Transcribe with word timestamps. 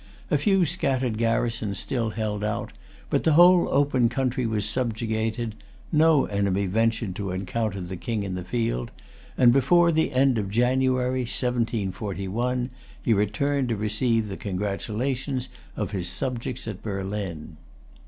A 0.31 0.37
few 0.39 0.65
scattered 0.65 1.19
garrisons 1.19 1.77
still 1.77 2.09
held 2.09 2.43
out; 2.43 2.73
but 3.11 3.23
the 3.23 3.33
whole 3.33 3.69
open 3.69 4.09
country 4.09 4.47
was 4.47 4.67
subjugated: 4.67 5.53
no 5.91 6.25
enemy 6.25 6.65
ventured 6.65 7.15
to 7.17 7.29
encounter 7.29 7.81
the 7.81 7.95
King 7.97 8.23
in 8.23 8.33
the 8.33 8.43
field; 8.43 8.89
and, 9.37 9.53
before 9.53 9.91
the 9.91 10.11
end 10.11 10.39
of 10.39 10.49
January, 10.49 11.19
1741, 11.21 12.71
he 13.03 13.13
returned 13.13 13.69
to 13.69 13.75
receive 13.75 14.27
the 14.27 14.37
congratulations 14.37 15.49
of 15.77 15.91
his 15.91 16.09
subjects 16.09 16.67
at 16.67 16.81
Berlin. 16.81 17.57